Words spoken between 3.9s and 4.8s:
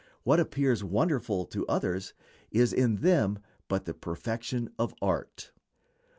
perfection